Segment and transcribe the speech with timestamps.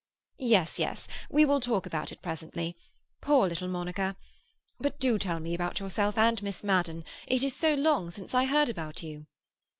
[0.39, 2.75] "Yes, yes; we will talk about it presently.
[3.21, 4.15] Poor little Monica!
[4.79, 7.05] But do tell me about yourself and Miss Madden.
[7.27, 9.27] It is so long since I heard about you."